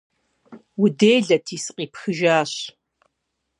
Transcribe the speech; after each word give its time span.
-Уделэти, 0.83 1.55
сыкъипхыжащ. 1.63 2.53